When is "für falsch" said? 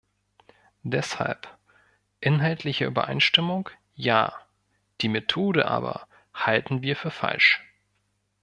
6.95-7.61